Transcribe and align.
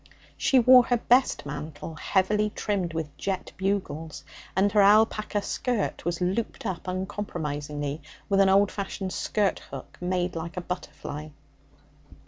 She 0.35 0.57
wore 0.57 0.85
her 0.85 0.97
best 0.97 1.45
mantle, 1.45 1.93
heavily 1.93 2.49
trimmed 2.55 2.91
with 2.91 3.15
jet 3.17 3.51
bugles, 3.55 4.23
and 4.55 4.71
her 4.71 4.81
alpaca 4.81 5.43
skirt 5.43 6.05
was 6.05 6.19
looped 6.19 6.65
up 6.65 6.87
uncompromisingly 6.87 8.01
with 8.27 8.39
an 8.39 8.49
old 8.49 8.71
fashioned 8.71 9.13
skirt 9.13 9.59
hook 9.69 9.99
made 10.01 10.35
like 10.35 10.57
a 10.57 10.61
butterfly. 10.61 11.29